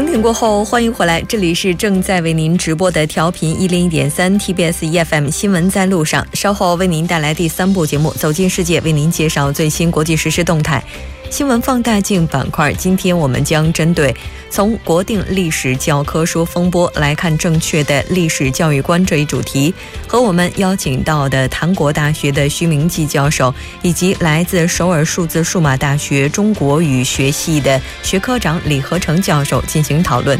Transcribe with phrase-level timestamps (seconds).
[0.00, 10.82] 整点过后，欢迎回来，这里是正在为您直播的调频一零一点三 TBS EFM 新闻在路上，稍后为您带来第三部节目《走进世界》，为您介绍最新国际时事动态。
[11.28, 14.12] 新闻放大镜板块，今天我们将针对
[14.50, 19.72] 从国定历史教科书风波来看正确的历史教育观这一主题，
[20.08, 30.38] 和我们邀请到的韩国大学的徐明季教授，以及来自首尔数字数码大学中国语学系的学科长李和成教授进行讨论。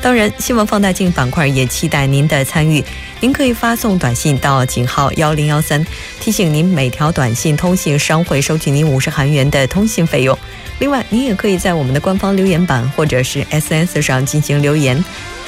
[0.00, 2.82] 当然，新闻放大镜板块也期待您的参与。
[3.20, 5.86] 您可以发送短信到井号幺零幺三，
[6.18, 10.36] 提醒您每条短信通信商会收取您五十韩元的通信费用。
[10.80, 15.04] 另外，您也可以在我们的官方留言板或者是 SNS 上进行留言。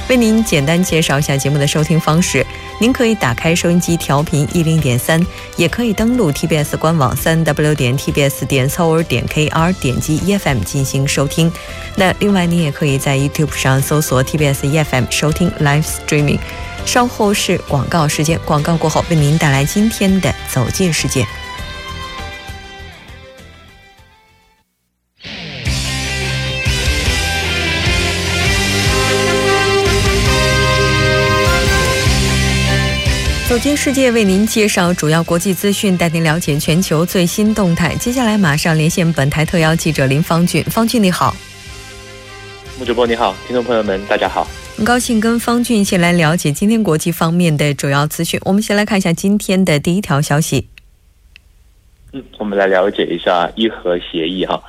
[0.09, 2.44] 为您简单介绍一下节目的收听方式：
[2.81, 5.25] 您可以打开收音机调频一零点三，
[5.57, 11.51] 也可以登录 TBS 官网三 W 点 TBS 点 s o r 点 KR，点击 EFM 进行收听。
[11.97, 16.41] 那另外，您也可以在 YouTube 上搜索 TBS EFM 收听 Live Streaming。
[16.85, 21.27] 稍后是广告时间，广告过后为您带来今天的走进世界。
[33.55, 37.95] 走进世界，为您介绍主要国际资讯，带您了解全球最新动态。
[37.95, 40.61] 接下来马上连线本台特邀记者林方俊。
[40.65, 41.33] 方俊，你好。
[42.81, 44.49] 穆主播你好，听众朋友们大家好。
[44.77, 48.41] 很高兴跟方俊一起来了解今天国际方面的主要资讯。
[48.45, 50.67] 我们先来看一下今天的第一条消息。
[52.13, 54.61] 嗯，我们来了解一下伊核协议哈。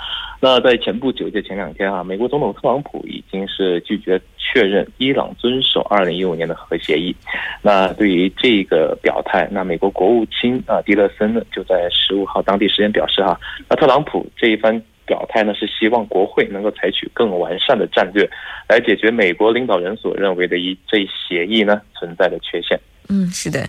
[0.45, 7.15] 那在前不久，就前两天啊，美国总统特朗普已经是拒绝确认伊朗遵守二零一五年的核协议。
[7.63, 18.29] 那对于这个表态，那美国国务卿啊蒂勒森呢就在十五号当地时间表示哈，那特朗普这一番表态呢是希望国会能够采取更完善的战略，
[18.69, 22.79] 来解决美国领导人所认为的一这一协议呢存在的缺陷。
[23.09, 23.67] 嗯，是的。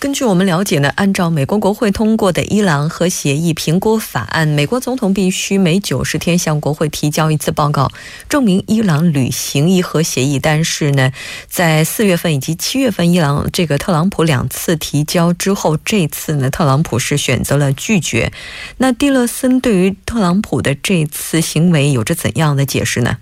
[0.00, 7.90] 根据我们了解呢，按照美国国会通过的伊朗核协议评估法案，美国总统必须每九十天向国会提交一次报告，
[8.28, 10.38] 证明伊朗履行伊核协议。
[10.38, 11.10] 但是呢，
[11.48, 18.30] 在四月份以及七月份，伊朗这个特朗普两次提交之后，这次呢，特朗普是选择了拒绝。
[18.76, 23.18] 那蒂勒森对于特朗普的这次行为有着怎样的解释呢？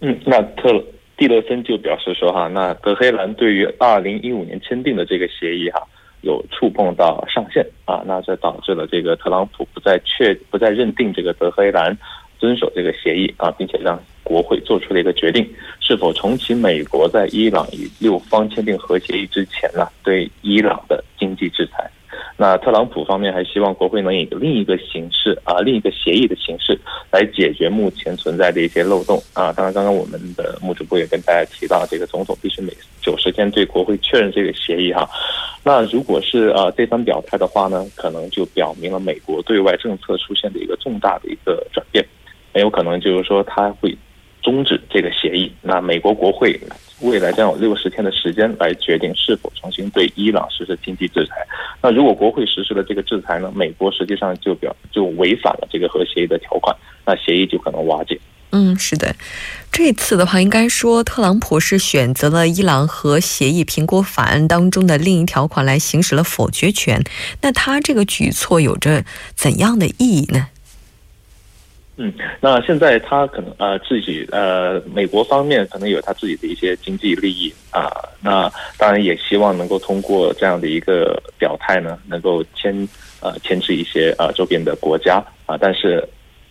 [0.00, 0.84] 嗯，那特。
[1.16, 5.80] 蒂勒森就表示说：“哈，那德黑兰对于二零一五年签订的这个协议哈，
[6.22, 11.96] 有触碰到上限啊，那这导致了这个特朗普不再确不再认定这个德黑兰
[12.38, 15.48] 遵守这个协议啊，并且让国会做出了一个决定，
[15.80, 21.88] 是否重启美国在伊朗与六方签订核协议之前呢对伊朗的经济制裁。”
[22.36, 26.76] 那特朗普方面还希望国会能以另一个形式啊，另一个协议的形式
[27.12, 29.52] 来解决目前存在的一些漏洞啊。
[29.52, 35.08] 当然，刚刚我们的穆主播也跟大家提到，这个总统必须每九十天对国会确认这个协议哈。
[35.62, 42.04] 那如果是呃这番表态的话呢，可能就表明了美国对外政策出现的一个重大的一个转变，
[42.52, 43.96] 很有可能就是说他会
[44.42, 45.52] 终止这个协议。
[45.62, 46.58] 那美国国会。
[47.00, 51.34] 未来将有六十天的时间来决定是否重新对伊朗实施经济制裁。
[51.82, 53.52] 那如果国会实施了这个制裁呢？
[53.54, 56.74] 美国实际上就表就违反了这个核协议的条款，
[57.04, 58.18] 那协议就可能瓦解。
[58.52, 59.16] 嗯，是的，
[59.72, 67.02] 这次的话，应该说特朗普是选择了伊朗核协议评估法案当中的另一条款来行使了否决权。
[67.42, 70.46] 那他这个举措有着怎样的意义呢？
[71.96, 77.90] 嗯，那现在他可能呃自己呃美国方面可能有他自己的一些经济利益啊，
[78.20, 82.74] 那当然也希望能够通过这样的一个表态呢，能够牵
[83.20, 86.06] 呃牵制一些呃周边的国家啊，但是。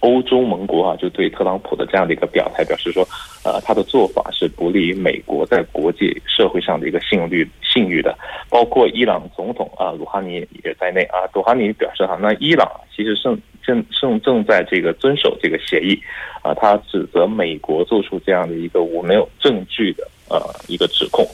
[0.06, 3.08] 欧洲盟国啊，就对特朗普的这样的一个表态表示说，
[3.46, 8.14] 呃，他的做法是不利于美国在国际社会上的一个信用率信誉的。
[8.50, 11.24] 包括伊朗总统啊，鲁哈尼也在内啊。
[11.34, 16.00] 鲁哈尼表示哈，那伊朗其实是正正正在这个遵守这个协议
[16.42, 16.54] 啊。
[16.54, 21.26] 他指责美国做出这样的一个我没有证据的呃一个指控。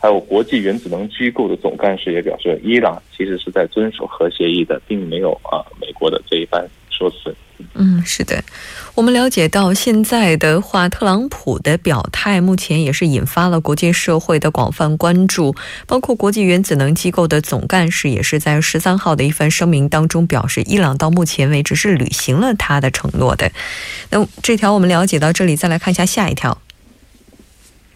[0.00, 6.68] 还有国际原子能机构的总干事也表示，伊朗其实是在遵守核协议的，并没有啊美国的这一番
[7.74, 8.42] 嗯，是的，
[8.94, 15.54] 我们了解到现在的话，特朗普的表态目前也是引发了国际社会的广泛关注，
[15.86, 23.50] 包括国际原子能机构的总干事也是在十三号的一份声明当中表示，伊朗到目前为止是履行了他的承诺的。
[24.10, 26.58] 那这条我们了解到这里，再来看一下下一条。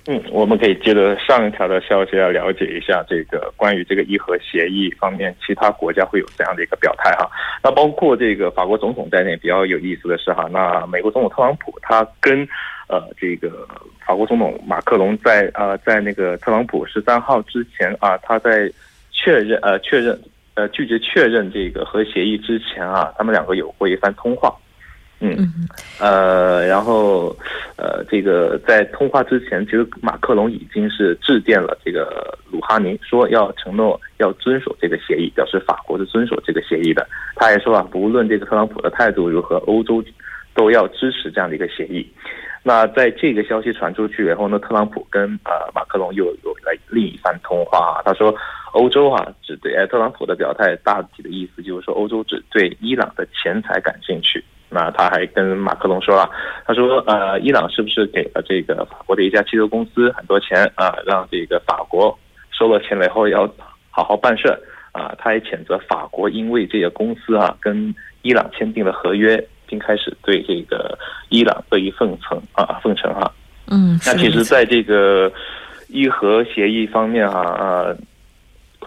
[0.08, 7.28] 嗯，我们可以接着上一条的消息来了解一下这个关于这个伊核协议方面，其他国家会有怎样的一个表态哈？
[7.60, 12.46] 那包括这个法国总统在内，比较有意思的是哈，那美国总统特朗普他跟
[12.88, 13.66] 呃这个
[14.06, 18.70] 法国总统马克龙在呃在那个特朗普十三号之前啊，他在
[19.10, 20.16] 确认呃确认
[20.54, 24.54] 呃拒绝确认这个核协议之前啊，他们两个有过一番通话。
[25.18, 25.34] 嗯，
[25.98, 27.34] 呃，然后，
[27.76, 37.08] 呃，这个在通话之前，其实马克龙已经是致电了这个鲁哈尼，说要承诺要遵守这个协议，表示法国是遵守这个协议的。
[37.34, 40.04] 他也说啊，不论这个特朗普的态度如何，欧洲
[40.54, 42.06] 都要支持这样的一个协议。
[42.62, 47.78] 那在这个消息传出去以后呢，特朗普跟呃马克龙又有了另一番通话。
[47.78, 48.34] 啊他说，
[48.72, 54.44] 欧洲啊只对特朗普的表态大体的意思就是说，欧洲只对伊朗的钱财感兴趣。
[54.68, 56.28] 那他还跟马克龙说了，
[56.66, 60.96] 他说，呃，伊朗是不是给了这个法国的一家汽车公司很多钱啊？
[61.06, 62.18] 让这个法国
[62.50, 63.48] 收了钱了以后要
[63.90, 64.48] 好好办事
[64.92, 65.14] 啊？
[65.18, 70.98] 他也谴责法国因为这个公司啊跟伊朗签订了合约，并开始对这个
[71.28, 73.32] 伊朗恶意奉承啊奉承哈。
[73.70, 75.32] 嗯，那其实在这个
[75.88, 77.96] 伊核协议方面啊呃。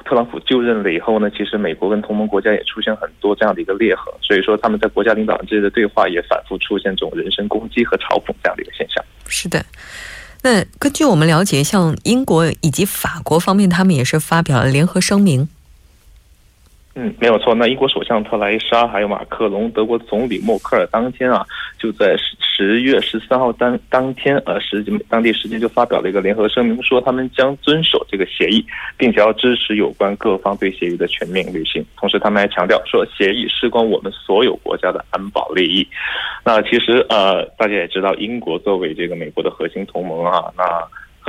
[0.05, 9.03] 特朗普就任了以后呢，其实美国跟同盟国家也出现很多这样的一个裂痕，所以说他们在国家领导人之间的对话也反复出现这种人身攻击和嘲讽这样的一个现象。
[9.27, 9.65] 是的，
[10.43, 15.47] 那根据我们了解，像英国以及法国方面，他们也是发表了联合声明。
[17.01, 17.55] 嗯，没有错。
[17.55, 21.45] 那英国首相特莱莎还有马克龙，德国总理默克尔当天啊，
[21.77, 28.65] 就在十十月十三号当当天呃时当地时间就发表了一个联合声明，说他们将遵守这个协议，
[28.97, 31.81] 并且要支持有关各方对协议的全面履行。
[31.95, 35.87] 同时，他们还强调说，协议事关我们所有国家的安保利益。
[36.43, 40.63] 那其实呃，大家也知道，英国作为这个美国的核心同盟啊，那。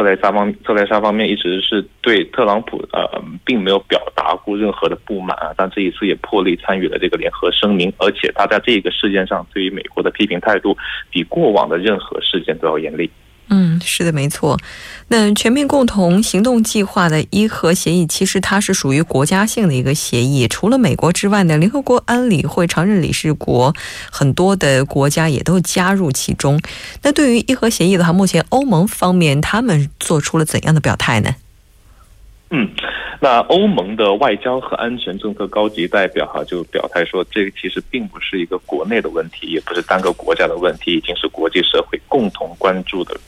[0.01, 10.75] 特莱莎方特莱莎方面一直是对特朗普呃并没有表达过任何的不满啊，但这一次也破例参与了这个联合声明，而且他在这个事件上对于美国的批评态度
[11.11, 13.11] 比过往的任何事件都要严厉。
[13.53, 14.57] 嗯，是的，没错。
[15.09, 20.47] 那全面共同行动计划的伊核协议，其实它是属于国家性的一个协议。
[20.47, 23.75] 除了美国之外呢，联合国安理会常任理事国
[24.09, 26.61] 很多的国家也都加入其中。
[27.03, 31.35] 那对于伊核协议的话，目前欧盟方面他们做出了怎样的表态呢？
[32.53, 32.69] 嗯，
[33.21, 43.19] 那欧盟的外交和安全政策高级代表哈就表态说，这个其实并不是一个国内的问题，也不是单个国家的问题，已经是国际社会共同关注的。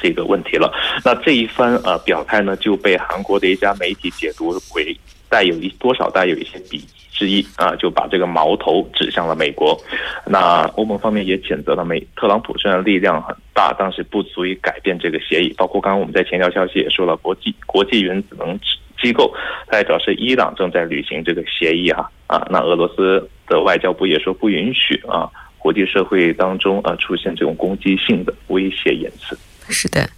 [0.00, 0.72] 这个问题了，
[1.04, 4.96] 那这一番呃表态呢，就被韩国的一家媒体解读为
[5.28, 9.78] 带有一多少带有一些鄙夷之意啊，就把这个矛头指向了美国。
[10.24, 15.52] 那欧盟方面也谴责了美特朗普虽然力量很大，但是不足以改变这个协议。
[15.56, 18.58] 包括刚刚我们在前条消息也说了，国际国际原子能
[19.00, 19.32] 机构
[19.68, 29.38] 代表是伊朗正在履行这个协议哈啊，那俄罗斯的外交部也说不允许啊，国际社会当中啊出现这种攻击性的威胁言辞。
[29.70, 30.10] 是的，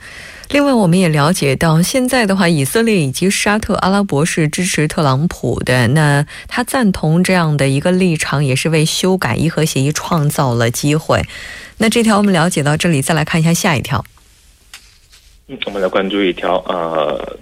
[0.51, 5.89] 另外我们也了解到，现在的话，以色列以及沙特阿拉伯是支持特朗普的。
[5.89, 11.23] 那他赞同这样的一个立场，也是为修改伊核协议创造了机会。
[11.79, 14.05] 那这条我们了解到这里，再来看一下下一条。
[15.49, 17.39] 嗯，我们来关注一条呃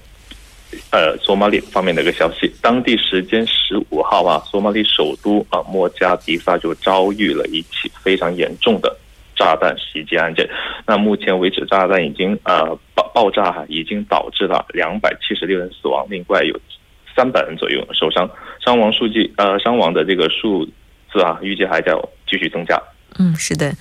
[0.91, 2.53] 呃，索马里方面的一个消息。
[2.63, 8.97] 当地时间十五号啊，索马里首都啊莫加迪萨就遭遇了一起非常严重的。
[9.41, 10.47] 炸弹袭击案件，
[10.87, 16.55] 那目前为止，炸弹已经呃爆爆炸哈，已经导致了两百七十六人死亡，另外有
[17.17, 18.29] 三百人左右受伤，
[18.63, 20.67] 伤亡数据呃伤亡的这个数
[21.11, 21.95] 字啊，预计还在
[22.29, 22.79] 继续增加。
[23.19, 23.75] 嗯，是的，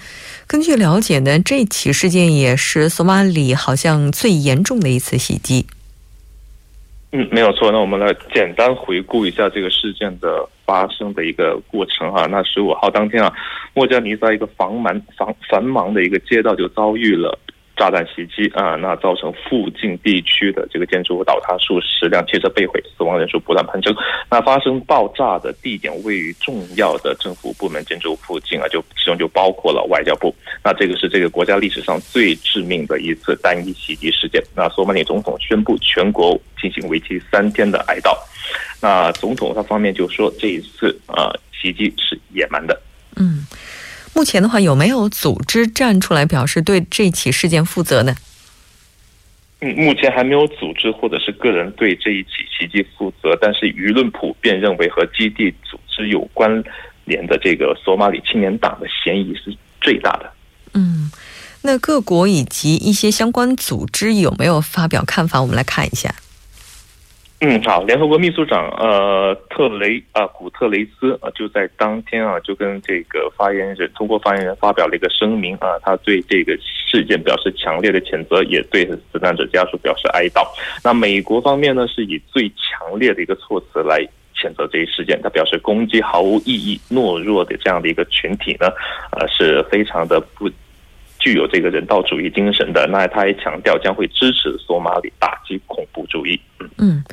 [0.48, 5.68] 根据了解呢，这起事件也是索马里好像最严重的一次袭击。
[7.12, 7.72] 嗯，没有错。
[7.72, 12.28] 那我们来简单回顾一下这个事件的发生的一个过程哈。
[12.28, 13.34] 那十五号当天啊，
[13.74, 17.38] 莫加尼在一个繁忙繁繁忙的一个街道就遭遇了。
[17.80, 23.96] 炸弹袭击啊，那造成附近地区的这个建筑物倒塌，数十辆汽车被毁，死亡人数不断攀升。
[24.30, 30.36] 那发生爆炸的地点位于重要的政府部门建筑附近啊，就其中就包括了外交部。
[30.62, 34.44] 那这个是这个国家历史上最致命的一次单一袭击事件。
[34.54, 38.14] 那索马里总统宣布全国进行为期三天的哀悼。
[38.82, 42.78] 那总统他方面就说这一次啊袭击是野蛮的。
[43.16, 43.46] 嗯。
[44.14, 48.16] 目前的话，有没有组织站出来表示对这起事件负责呢？
[49.62, 56.64] 嗯，目前还没有组织或者是个人对这一起袭击负责，但是舆论普遍认为和基地组织有关
[57.06, 60.32] 联的这个索马里青年党的嫌疑是最大的。
[60.74, 61.12] 嗯，
[61.64, 65.42] 那各国以及一些相关组织有没有发表看法？
[65.42, 66.16] 我们来看一下。
[67.42, 80.46] 嗯，好，联合国秘书长呃特雷啊古特雷斯啊就在当天啊就跟这个发言人通过发言人发表了一个声明啊，他对这个事件表示强烈的谴责，也对死难者家属表示哀悼。
[80.84, 84.06] 那美国方面呢是以最强烈的一个措辞来
[84.36, 88.68] 谴责这一事件，他表示攻击毫无意义、懦弱的这样的一个群体呢，
[89.14, 90.50] 呃是非常的不
[91.20, 92.88] 具有这个人道主义精神的。
[92.88, 96.40] 那他也强调将会支持索马里打击恐怖主义。
[96.78, 97.04] 嗯，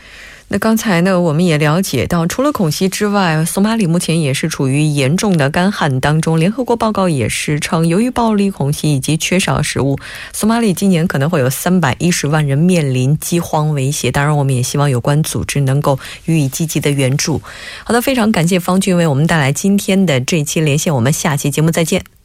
[0.48, 6.38] 那刚才呢，我们也了解到，除了恐袭之外，索马里目前也是处于严重的干旱当中。
[6.38, 9.98] 联合国报告也是称，由于暴力恐袭以及缺少食物，
[10.32, 14.10] 索马里今年可能会有三百一十万人面临饥荒威胁。
[14.10, 17.40] 当然，我们也希望有关组织能够予以积极的援助。
[17.84, 22.15] 好的，非常感谢方俊为我们带来今天的这期连线，我们下期节目再见。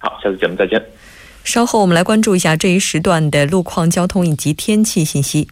[0.00, 0.84] 好，下次节目再见。
[1.44, 5.48] 稍后我们来关注一下这一时段的路况、交通以及天气信息。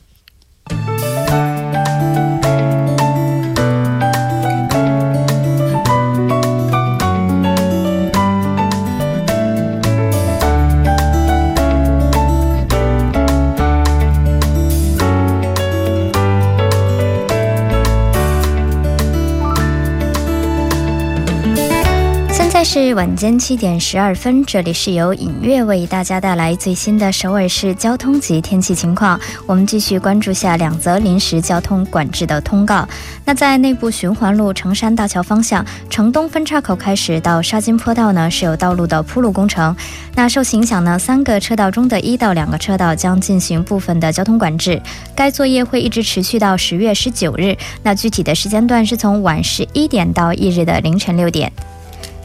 [22.70, 29.18] 是晚间七点十二分，这里是由影月为大家带来最新的首尔市交通及天气情况。
[29.46, 32.87] 我们继续关注下两则临时交通管制的通告。
[33.25, 39.75] 那在内部循环路城山大桥方向，城东分叉口开始到沙金坡道呢是有道路的铺路工程。
[40.14, 44.78] 那受其影响呢，三个车道中的一到两个车道将进行部分的交通管制。
[45.16, 47.56] 该作业会一直持续到十月十九日。
[47.82, 51.50] 那具体的时间段是从晚十一点到翌日的凌晨六点。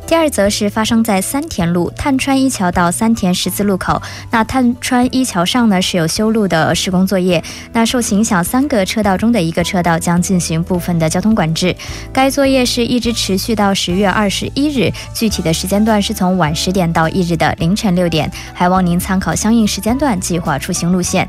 [0.05, 4.00] 第二则是发生在三田路探川一桥到三田十字路口。
[4.29, 11.75] 那探川一桥上呢是有修路的施工作业，那受影响三个车道中的一个车道将进行部分的交通管制。
[12.12, 21.27] 该作业是一直持续到十月二十一日，具体的时间段是从晚十点到翌日的凌晨六点，还望您参考相应时间段计划出行路线。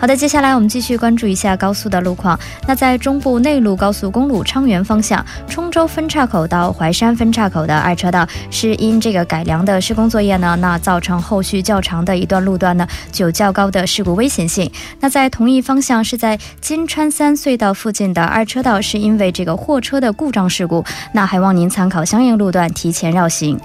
[0.00, 2.38] 好的，接下来我们继续关注一下高速的路况。
[2.66, 14.72] 那在中部内陆高速公路昌原方向，冲州分岔口到淮山分岔口的二车道，是因这个改良的施工作业呢，那造成后续较长的一段路段呢，就有较高的事故危险性。
[15.00, 23.60] 那在同一方向，是在金川三隧道附近的二车道，是因为这个货车的故障事故，那还望您参考相应路段提前绕行。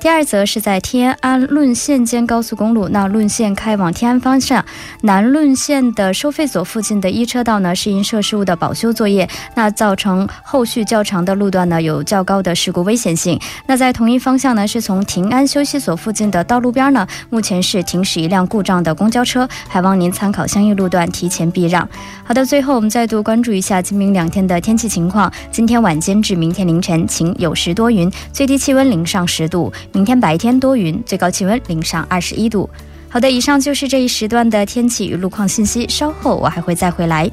[0.00, 4.64] 第二则是在天安论线间高速公路，那论线开往天安方向，
[5.02, 13.38] 南论线的收费所附近的一车道呢，是因设施物的保修作业，那造成后续较长的路段呢，有较高的事故危险性。
[13.66, 21.86] 那在同一方向呢，是从平安休息所附近的道路边呢，目前是停驶一辆故障的公交车，还望您参考相应路段提前避让。
[22.24, 25.30] 好的，最后我们再度关注一下今明两天的天气情况。
[25.52, 29.70] 今天晚间至明天凌晨晴有时多云，最低气温零上十度。
[29.92, 32.68] 明天白天多云，最高气温零上二十一度。
[33.08, 35.88] 好的，以上就是这一时段的天气与路况信息。
[35.88, 37.28] 稍后我还会再回来。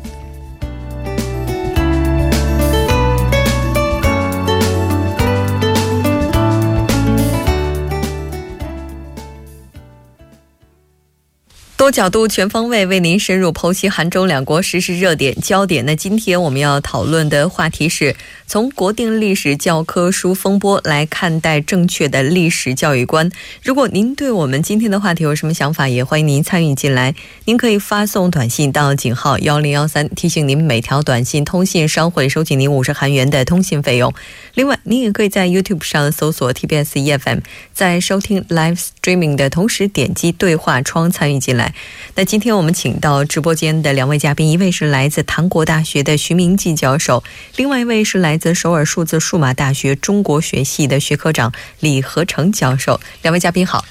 [11.87, 15.85] 多角度、全方位为您深入剖析韩中两国实时热点焦点。
[15.85, 18.13] 那今天我们要讨论的话题是
[18.45, 23.31] 从国定历史教科书风波来看待正确的历史教育观。
[23.63, 27.15] 如果您对我们今天的话题有什么想法，也欢迎您参与进来。
[27.45, 34.13] 您可以发送短信到井号幺零幺三，提醒您每条短信通信商会收取您五十韩元的通信费用。
[34.55, 37.39] 另外，您也可以在 YouTube 上搜索 TBS EFM，
[37.71, 41.73] 在收听 Live Streaming 的同时点击对话窗参与进来。
[42.15, 47.23] 那今天我们请到直播间的两位嘉宾，一位是来自韩国大学的徐明季教授，
[47.55, 52.99] 另外一位是来自首尔数字数码大学中国学系的学科长李和成教授。
[53.21, 53.85] 两位嘉宾好。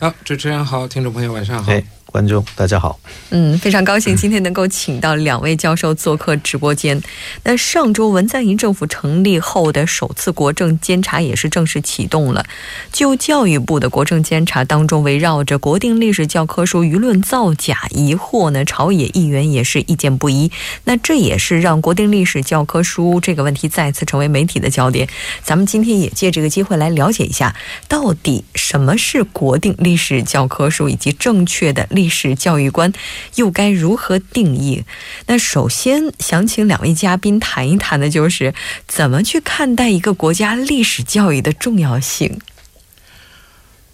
[0.00, 1.72] 好，主持人好，听众朋友晚上好。
[2.10, 2.98] 观众大家好，
[3.30, 7.00] 嗯，非常高兴今天能够请到两位教授做客直播间。
[7.44, 12.44] 那上周文在寅政府成立后的首次国政监察也是正式启动了。
[12.92, 20.50] 就教育部的国政监察当中，围绕着国定历史教科书舆论造假疑惑呢，朝野议员也是意见不一。
[20.84, 25.08] 那这也是让国定历史教科书这个问题再次成为媒体的焦点。
[25.44, 27.54] 咱们今天也借这个机会来了解一下，
[27.86, 31.86] 到底什么是国定历史教科书，以及正确的。
[32.00, 32.90] 历史教育观
[33.34, 34.84] 又该如何定义？
[35.26, 38.54] 那首先想请两位嘉宾谈一谈的，就是
[38.88, 42.38] 怎么去看待一个国家历史教育的重要性。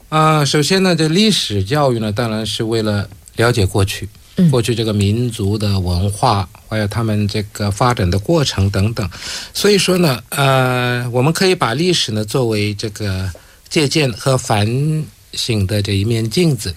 [0.08, 4.08] 啊，首先呢，这历史教育呢，当然是为了了解过去，
[4.52, 9.10] 过去这个民族的文化，还有他们这个发展的过程等等。
[9.52, 13.28] 所以说呢，呃，我们可以把历史呢作为这个
[13.68, 16.72] 借鉴和反省的这一面镜子。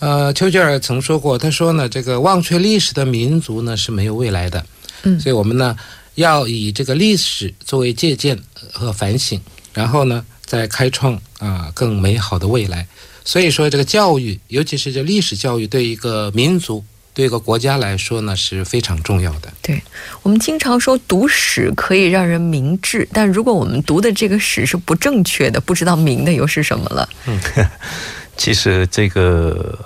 [0.00, 4.64] 呃，丘吉尔曾说过，他说呢，这个忘却历史的民族呢是没有未来的。
[5.02, 5.76] 嗯，所以我们呢
[6.14, 8.38] 要以这个历史作为借鉴
[8.72, 9.40] 和反省，
[9.74, 12.86] 然后呢再开创啊更美好的未来。
[13.24, 19.52] 所以说，这个教育，尤其是这历史教育，对一个民族、对一个国家来说呢是非常重要的。
[19.60, 19.82] 对
[20.22, 27.08] 我们经常说读史可以让人明智，但如果我们读的这个史是不正确的，不知道明的又是什么了。
[27.26, 27.38] 嗯，
[28.38, 29.78] 其实这个。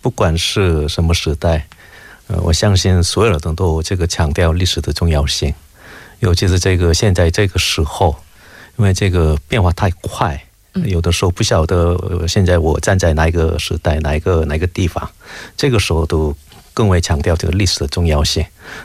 [0.00, 1.66] 不管是什么时代，
[2.28, 5.52] 呃，我相信所有人都这个强调历史的重要性，
[6.20, 8.16] 尤其是这个现在这个时候，
[8.76, 10.40] 因为这个变化太快，
[10.84, 15.10] 有的时候不晓得现在我站在哪一个时代、哪一个哪个地方，
[15.56, 16.36] 这个时候都
[16.72, 18.44] 更为强调这个历史的重要性。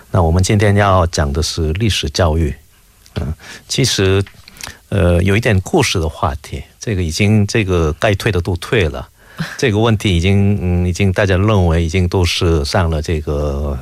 [0.10, 2.56] 那我们今天要讲的是历史教育，
[3.15, 3.34] 嗯，
[3.68, 4.24] 其实
[4.89, 9.08] 呃有一点故事的话题，这个已经这个该退的都退了。
[9.57, 13.77] 这个问题已经，嗯，已经大家认为已经都是上了这个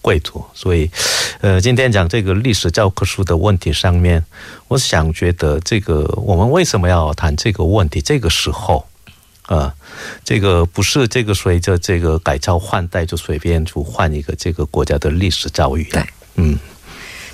[0.00, 0.90] 贵族，所以，
[1.40, 4.24] 呃，今天讲这个历史教科书的问题上面，
[4.68, 8.00] 我想觉得这个我们为什么要谈这个问题？
[8.00, 8.86] 这个时候，
[9.46, 9.74] 啊，
[10.24, 16.58] 这个不是这个随着这个改朝换代就随便就换一个这个国家的历史教育，对，嗯。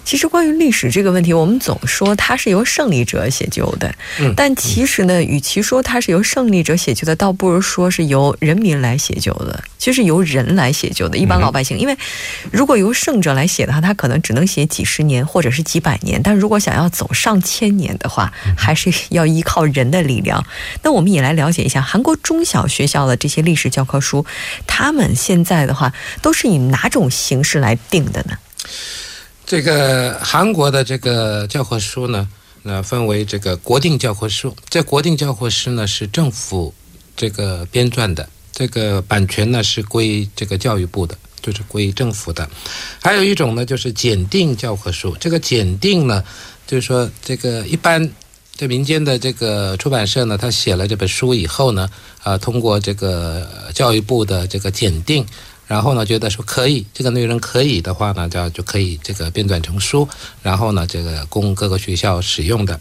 [0.09, 11.19] 其实关于历史这个问题，我们总说它是由胜利者写就的，嗯，但其实呢，与其说它是由胜利者写就的，倒不如说是由人民来写就的，就是由人来写就的。
[11.19, 11.95] 一般老百姓，因为
[12.51, 20.43] 如果由胜者来写的话，他可能只能写几十年或者是几百年，但如果想要走上千年的话，还是要依靠人的力量。
[20.83, 24.25] 那我们也来了解一下韩国中小学校的这些历史教科书，
[24.67, 25.93] 他们现在的话
[26.23, 28.39] 都是以哪种形式来定的呢？
[29.49, 32.29] 这个韩国的这个教科书呢，
[32.65, 34.55] 那分为这个国定教科书。
[34.69, 36.75] 这国定教科书呢是政府
[37.17, 42.47] 这个编撰的，这个版权呢是归这个教育部的，就是归政府的。
[43.01, 45.17] 还有一种呢就是检定教科书。
[45.19, 46.23] 这个检定呢，
[46.67, 48.07] 就是说这个一般
[48.55, 51.89] 这民间的这个出版社呢，他写了这本书以后呢，
[52.23, 55.25] 啊，通过这个教育部的这个检定。
[55.69, 60.09] 然后呢，觉得说可以，这个内容可以的话呢，就就可以这个编纂成书，
[60.43, 62.81] 然后呢，这个供各个学校使用的。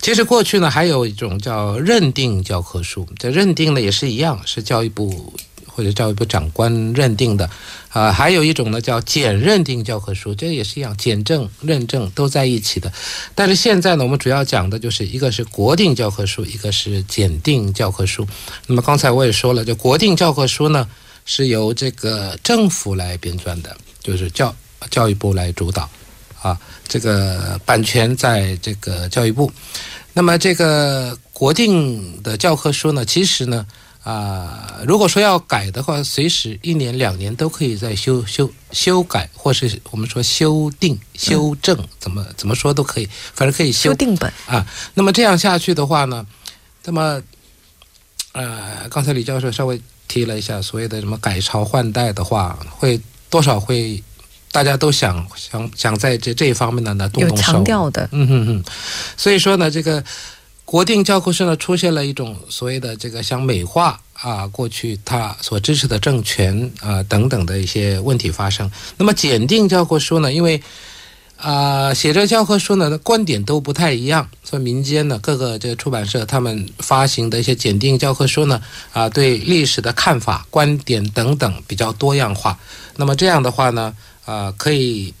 [0.00, 5.34] 其实过去呢，还有一种叫认定教科书，这认定呢也是一样，是教育部
[5.66, 7.50] 或者教育部长官认定的。
[7.88, 12.92] 啊，还有一种呢叫检认定教科书，这也是一样，检证、认证都在一起的。
[13.34, 18.24] 但是现在呢，我们主要讲的就是一个是国定教科书，一个是检定教科书。
[18.68, 20.86] 那么刚才我也说了，这国定教科书呢。
[21.24, 24.54] 是由这个政府来编撰的，就是教
[24.90, 25.88] 教育部来主导，
[26.40, 29.50] 啊，这个版权在这个教育部。
[30.12, 33.64] 那么这个国定的教科书呢，其实呢，
[34.02, 44.66] 啊，如果说要改的话，随时一年两年都可以再修修修改，或是我们说修订、修正，怎么怎么说都可以，反正可以修订本啊。
[44.94, 46.26] 那么这样下去的话呢，
[46.84, 47.22] 那么，
[48.32, 49.80] 呃，刚才李教授稍微。
[50.10, 54.02] 提了一下所谓的什么改朝换代的话，会多少会
[54.50, 58.64] 大家都想想想在这这一方面呢呢动动手，强调的，嗯哼哼。
[59.16, 60.02] 所以说呢，这个
[60.64, 68.68] 国定教科书呢出现了一种所谓的这个想美化啊过去他所支持的政权啊等等的一些问题发生。
[68.96, 70.60] 那么检定教科书呢，因为
[71.42, 74.28] 啊，写这教科书呢，观点都不太一样。
[74.44, 78.60] 所以民间呢，各个这个出版社他们发行的一些检定教科书呢，
[78.92, 82.58] 啊，对历史的看法、观点等等比较多样化。
[82.96, 85.14] 那么这样的话呢，啊，可以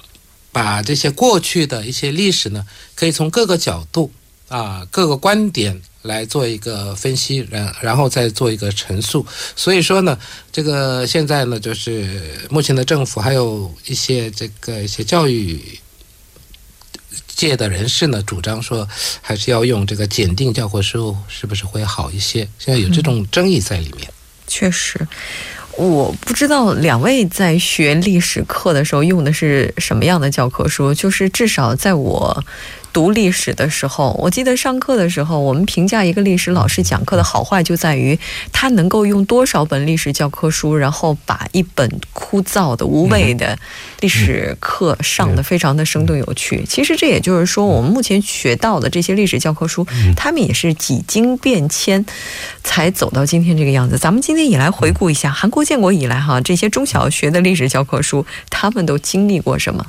[0.52, 4.10] 把这些过去的一些历史呢，可以从各个角度
[4.48, 9.24] 啊、各个观点来做一个分析，然然后再做一个陈述。
[9.56, 10.18] 所以说呢，
[10.52, 15.80] 这个现在呢，就是目前的政府还有一些这个一些教育。
[17.48, 18.86] 界的人士呢，主张说
[19.22, 22.46] 还是要用这个检定教科书，是不是会好一些？
[22.58, 24.12] 现在有这种争议在里面。
[24.46, 25.08] 确实，
[25.76, 30.92] 我不知道两位在学历史课的时候用的是什么样的教科书。
[30.92, 32.44] 就是至少在我
[32.92, 38.18] 读历史的时候，我记得上课的时候，我们评价一个历史老师讲课的好坏，就在于
[38.52, 43.58] 他能够用多少本历史教科书，然后把一本枯燥的、无味的
[44.00, 46.64] 历史课上的非常的生动有趣。
[46.68, 52.04] 其实这也就是说，我们目前学到的这些历史教科书，他们也是几经变迁
[52.64, 53.96] 才走到今天这个样子。
[53.98, 59.86] 咱们今天也来回顾一下韩国建国以来哈这些中小学的历史教科书，他们都经历过什么？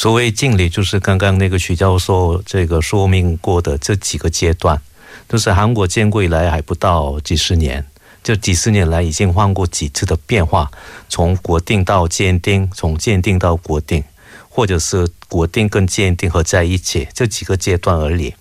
[0.00, 4.80] 所谓敬礼，就是刚刚那个徐教授这个说明过的这几个阶段，
[5.28, 7.84] 都是韩国建国以来还不到几十年，
[8.22, 10.70] 这几十年来已经换过几次的变化，
[11.10, 14.02] 从国定到鉴定，从鉴定到国定，
[14.48, 18.34] 或者是国定跟鉴定合在一起，这几个阶段而已。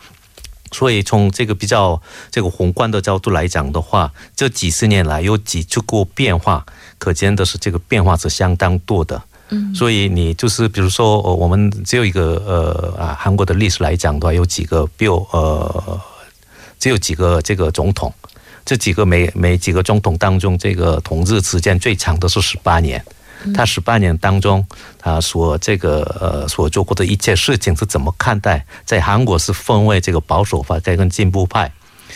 [0.72, 6.66] 所以从这个比较这个宏观的角度来讲的话，这几十年来有几次过变化，
[6.98, 9.24] 可见的是这个变化是相当多的。
[9.50, 16.00] 嗯，所以你就是比如说，我们只有一个呃啊，韩国的历史来讲的话，有几个，比如呃，
[16.80, 18.14] 只有几个这个总统，
[18.64, 23.04] 这几个每每几个总统当中，这个统治时间最长的是十八年。
[23.56, 28.66] 他十八年当中，他所这个呃所做过的一切事情是怎么看待？
[28.84, 31.72] 在韩国是分为这个保守派跟进步派，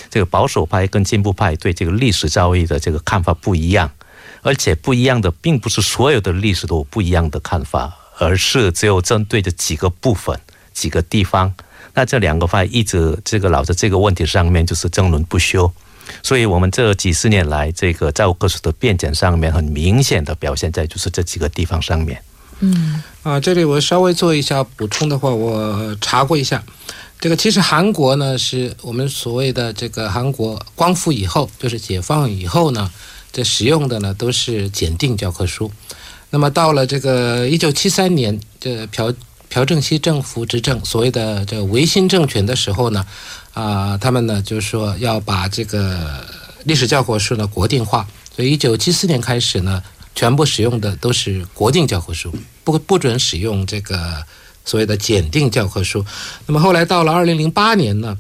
[0.10, 3.90] 这个保守派跟进步派对这个历史教育的这个看法不一样。
[4.44, 10.40] 而且不一样的，并不是所有的历史都有不一样的看法，而是只有针对这几个部分、
[10.74, 11.52] 几个地方。
[11.96, 15.72] 那这两个派一直这个老在这个问题上面就是争论不休。
[16.22, 22.22] 所以，我们这几十年来，这个教科书的变迁上面，很明显的表现在就是这几个地方上面。
[22.60, 26.62] 嗯，啊，这里我稍微做一下补充的话，我查过一下，
[27.22, 32.92] 这个其实韩国呢，是我们所谓的这个韩国光复以后，就是解放以后呢。
[33.34, 35.72] 这使用的呢都是检定教科书，
[36.30, 39.12] 那么到了这个一九七三年，这朴
[39.50, 43.04] 朴正熙政府执政，所谓的这维新政权的时候呢，
[43.54, 46.24] 啊，他们呢就是说要把这个
[46.64, 49.82] 历史教科书呢国定化，所以一九七四年开始呢，
[50.14, 52.32] 全部使用的都是国定教科书，
[52.64, 54.24] 不不准使用这个
[54.64, 56.06] 所谓的检定教科书。
[56.46, 58.16] 那么后来到了二零零八年呢，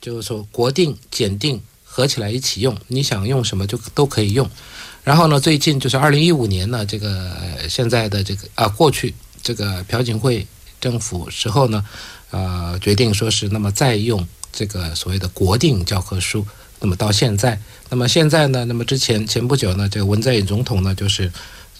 [0.00, 1.60] 就是说国定检定。
[1.94, 4.50] 合起来一起用，你想用什么就都可以用。
[5.04, 7.30] 然后呢，最近就是二零一五年呢，这个
[7.68, 10.44] 现在的这个啊，过去这个朴槿惠
[10.80, 11.84] 政府时候呢，
[12.32, 16.44] 呃，决定说是那么再用这个所谓的国定教科书。
[16.80, 21.30] 那么到现在，那么现在呢，那么之前前不久呢，这个文在寅总统呢，就是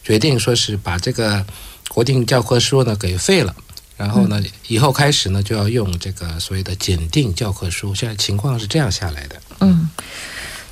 [0.05, 1.45] 决定说是把这个
[1.89, 3.53] 国定教科书呢给废了。
[3.97, 7.95] 然后呢，以后开始呢，就要用这个所谓的检定教科书。
[7.95, 9.41] 现在情况是这样下来的。
[9.61, 9.89] 嗯，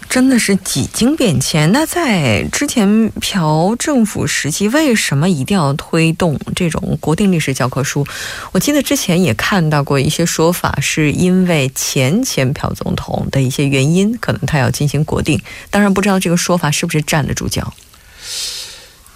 [0.09, 1.71] 真的是几经变迁。
[1.71, 8.05] 那在之前朴政府时期，为什么一定要推动这种国定历史教科书？
[8.51, 15.41] 我记得之前也看到过一些说法，是因为前前朴总统的一些原因，可能他要进行国定。
[15.71, 17.73] 当然，不知道这个说法是不是站得住脚。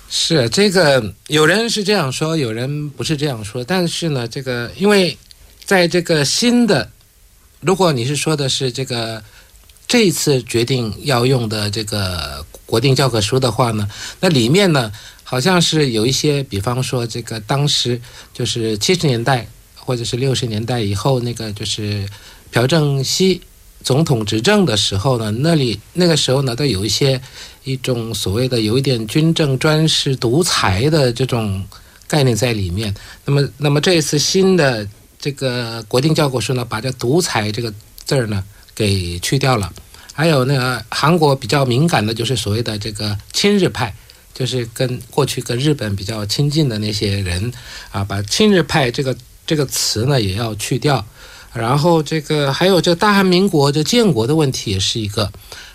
[0.08, 3.64] 是这个，有人是这样说，有人不是这样说。
[3.64, 5.16] 但是呢，这个因为
[5.64, 6.90] 在这个新的，
[7.60, 9.22] 如果你是说的是这个
[9.88, 13.88] 这一次决定要用的这个国定教科书的话呢，
[14.20, 14.92] 那里面呢
[15.24, 18.00] 好像是有一些，比方说这个当时
[18.32, 22.08] 就是七十年代或者是六十年代以后那个就是
[22.52, 23.40] 朴正熙
[23.86, 27.20] 总统执政的时候呢，那里那个时候呢都有一些。
[27.66, 31.64] 一种所谓的有一点军政专制独裁的这种
[32.06, 32.94] 概念在里面。
[33.24, 39.72] 那么，那么这一次新的这个国定教科书呢，把这“独裁”这个字儿呢给去掉了。
[40.12, 43.92] 还有那个韩国比较敏感的就是所谓的这个亲日派，
[44.32, 47.52] 就是跟过去跟日本比较亲近的那些人
[47.90, 51.04] 啊，把亲日派这个这个词呢也要去掉。
[51.56, 55.32] 然后这个还有这大韩民国这建国的问题也是一个。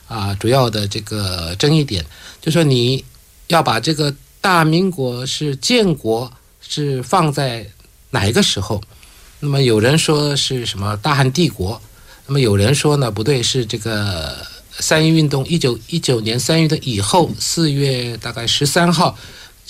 [0.07, 2.05] 啊，主要的这个争议点，
[2.41, 3.05] 就说你
[3.47, 7.65] 要把这个大民国是建国是放在
[8.09, 8.81] 哪一个时候？
[9.39, 11.81] 那么有人说是什么大汉帝国，
[12.27, 14.35] 那么有人说呢不对，是这个
[14.71, 19.17] 三一运动一九一九年三月的以后四月大概十三号。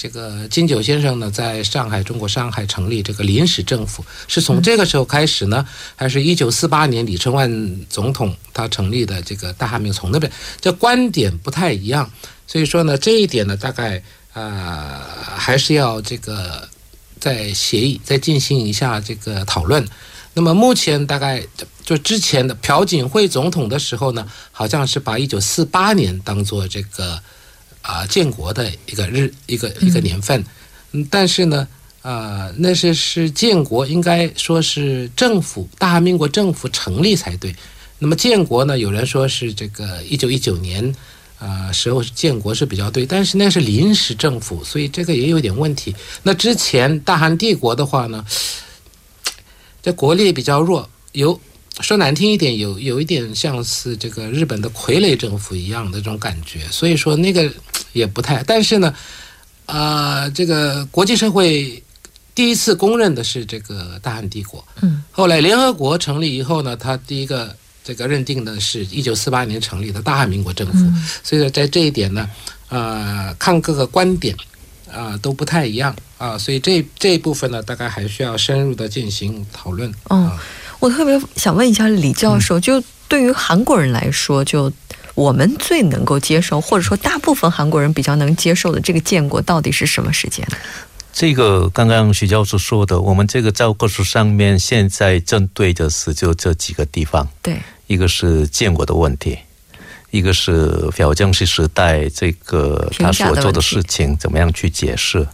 [0.02, 5.64] 这个金九先生呢，在上海，中国上海成立这个临时政府，是从这个时候开始呢，
[5.96, 10.32] 还是一九四八年李承晚总统他成立的这个大汉民从那边？
[10.60, 12.12] 这观点不太一样，
[12.48, 14.02] 所以说呢，这一点呢，大概
[14.34, 15.06] 啊，
[15.38, 16.68] 还是要这个
[17.20, 19.88] 在协议再进行一下这个讨论。
[20.34, 21.46] 那么目前大概
[21.86, 27.22] 就之前的朴槿惠总统的时候呢，好像是把一九四八年当做这个。
[27.82, 30.44] 啊，建国的一个日一个一个年份，
[30.92, 31.68] 嗯，但是呢，
[32.02, 37.56] 呃，那是是建国，应该说是政府，大韩民国政府成立才对。
[38.00, 40.96] 那么建国呢，有人说是这个一九一九年，
[41.40, 45.96] 呃，时候建国是比较对，但是那是临时政府，所以这个也有点问题。
[46.24, 48.26] 那之前大韩帝国的话呢，
[49.82, 51.40] 这国力比较弱，有
[51.82, 57.52] 说难听一点，有有一点像是这个日本的傀儡政府一样的这种感觉，所以说那个
[57.94, 58.44] 也不太。
[58.44, 58.94] 但是呢，
[59.66, 61.82] 啊，这个国际社会。
[62.34, 70.80] 第一次公认的是这个大汉帝国，嗯，后来联合国成立以后呢，他第一个这个认定的是一九四八年成立的大汉民国政府，
[71.24, 72.30] 所以说在这一点呢，
[72.70, 74.34] 呃，看各个观点
[74.90, 79.94] 啊都不太一样啊，所以这这一部分呢，大概还需要深入的进行讨论。
[80.10, 80.32] 嗯，
[80.82, 84.70] 我特别想问一下李教授，就对于韩国人来说，就
[85.14, 90.46] 我们最能够接受，或者说大部分韩国人比较能接受的这个建国到底是什么时间？
[91.14, 99.38] 这个刚刚徐教授说的，我们这个教科书上面现在针对的是就这几个地方，对，一个是建国的问题，
[100.10, 105.28] 一个是朴正熙时代这个他所做的事情怎么样去解释。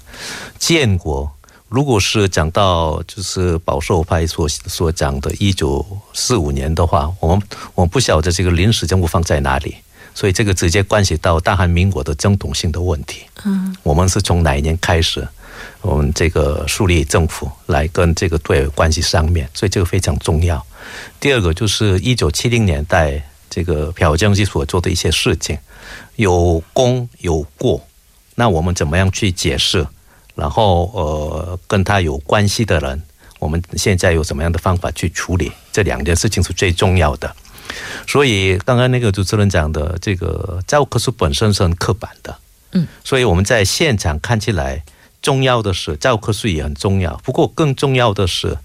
[0.58, 1.32] 建国
[1.70, 7.42] 如果是讲到就是保守派所所讲的一九四五年的话，我们
[7.76, 9.76] 我们不晓得这个临时政府放在哪里，
[10.16, 13.24] 所以这个直接关系到大韩民国的正统性的问题。
[13.44, 15.28] 嗯，我们是从哪一年开始？
[15.82, 20.66] 我们这个树立政府来跟这个对外关系上面，所以这个非常重要。
[21.20, 25.58] 第二个就是一九七零年代这个朴正熙所做的一些事情，
[26.16, 27.86] 有功有过，
[28.36, 29.86] 那我们怎么样去解释？
[30.38, 33.02] 然后呃，跟他有关系的人，
[33.40, 35.52] 我们现在有什么样的方法去处理？
[35.74, 37.36] 这两件事情是最重要的。
[38.08, 42.38] 所以刚刚那个主持人讲的，这个教科书本身是很刻板的，
[42.72, 44.84] 嗯，所以我们在现场看起来。
[45.20, 48.56] 重要的是教科书也很重要，不过更重要的是，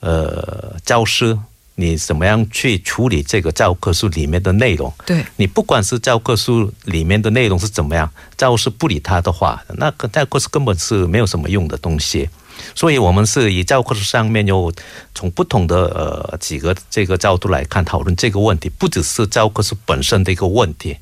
[0.00, 1.38] 呃，教师
[1.76, 4.92] 你怎么样去处理这个教科书里面的内容？
[5.04, 12.28] 对，你不管是教科书里面的内容是怎么样，教师不理他的话，那个教科书根本是没有什么用的东西。
[12.74, 14.72] 所以，我们是以教科书上面有
[15.14, 20.96] 从不同的呃几个这个角度来看讨论这个问题，不只是教科书本身的一个问题，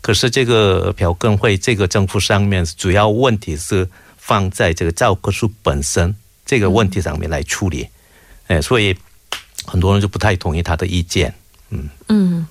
[0.00, 3.88] 可是这个朴根会这个政府上面主要问题是。
[4.20, 6.14] 放在这个教科书本身
[6.44, 7.88] 这个问题上面来处理，
[8.48, 8.94] 哎，所以
[9.68, 11.32] 很多人就不太同意他的意见，
[11.70, 11.88] 嗯。
[12.08, 12.46] 嗯。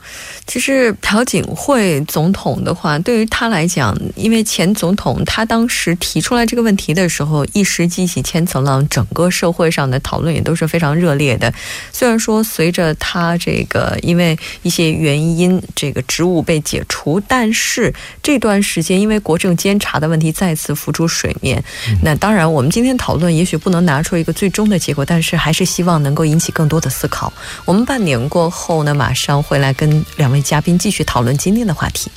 [0.46, 11.54] 其实朴槿惠总统的话，对于他来讲，因为前总统他当时提出来这个问题的时候，一时激起千层浪，整个社会上的讨论也都是非常热烈的。
[11.92, 17.94] 虽然说随着他这个因为一些原因，这个职务被解除，但是
[18.24, 21.62] 这段时间因为国政监察的问题再次浮出水面。
[22.02, 27.34] 那当然，我们今天讨论也许不能拿出一个最终的结果，但是还是希望能够引起更多的思考。
[27.66, 32.12] 我们半年过后呢，马上回来跟两位嘉宾继续讨论今天的话题。